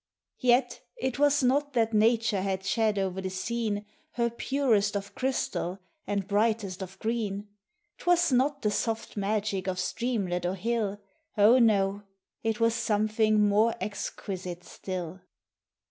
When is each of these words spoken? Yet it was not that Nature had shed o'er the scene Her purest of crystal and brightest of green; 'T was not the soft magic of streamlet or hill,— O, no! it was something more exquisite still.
Yet 0.39 0.81
it 0.97 1.19
was 1.19 1.43
not 1.43 1.73
that 1.73 1.93
Nature 1.93 2.41
had 2.41 2.65
shed 2.65 2.97
o'er 2.97 3.21
the 3.21 3.29
scene 3.29 3.85
Her 4.13 4.31
purest 4.31 4.97
of 4.97 5.13
crystal 5.13 5.77
and 6.07 6.27
brightest 6.27 6.81
of 6.81 6.97
green; 6.97 7.49
'T 7.99 8.05
was 8.07 8.31
not 8.31 8.63
the 8.63 8.71
soft 8.71 9.15
magic 9.15 9.67
of 9.67 9.77
streamlet 9.77 10.43
or 10.43 10.55
hill,— 10.55 10.99
O, 11.37 11.59
no! 11.59 12.01
it 12.41 12.59
was 12.59 12.73
something 12.73 13.47
more 13.47 13.75
exquisite 13.79 14.63
still. 14.63 15.21